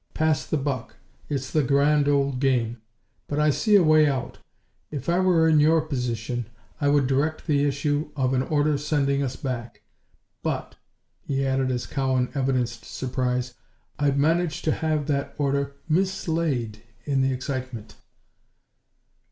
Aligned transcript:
Pass 0.15 0.47
the 0.47 0.57
buck. 0.57 0.95
It's 1.29 1.51
the 1.51 1.61
grand 1.61 2.07
old 2.07 2.39
game. 2.39 2.81
But 3.27 3.37
I 3.37 3.51
see 3.51 3.75
a 3.75 3.83
way 3.83 4.07
out. 4.07 4.39
If 4.89 5.07
I 5.07 5.19
were 5.19 5.47
in 5.47 5.59
your 5.59 5.79
position 5.81 6.47
I 6.81 6.87
would 6.87 7.05
direct 7.05 7.45
the 7.45 7.63
issue 7.65 8.09
of 8.15 8.33
an 8.33 8.41
order 8.41 8.79
sending 8.79 9.21
us 9.21 9.35
back. 9.35 9.83
But," 10.41 10.73
he 11.21 11.45
added 11.45 11.69
as 11.69 11.85
Cowan 11.85 12.31
evidenced 12.33 12.83
surprise, 12.83 13.53
"I'd 13.99 14.17
manage 14.17 14.63
to 14.63 14.71
have 14.71 15.05
that 15.05 15.35
order 15.37 15.75
mislaid 15.87 16.81
in 17.05 17.21
the 17.21 17.31
excitement." 17.31 17.93